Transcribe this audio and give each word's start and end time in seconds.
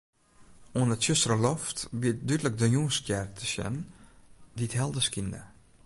Oan 0.77 0.91
'e 0.93 0.97
tsjustere 0.99 1.37
loft 1.45 1.77
wie 1.99 2.13
dúdlik 2.27 2.55
de 2.59 2.67
Jûnsstjer 2.73 3.25
te 3.37 3.43
sjen, 3.51 3.75
dy't 4.57 4.77
helder 4.79 5.05
skynde. 5.07 5.41